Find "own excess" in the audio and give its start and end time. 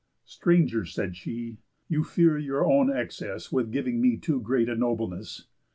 2.65-3.51